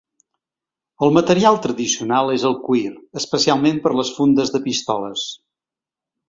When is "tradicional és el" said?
1.65-2.55